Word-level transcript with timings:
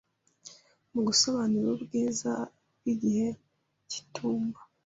mu 0.93 1.01
gusobanura 1.07 1.67
ubwiza 1.77 2.31
bw’igihe 2.77 3.27
cy’itumba. 3.89 4.59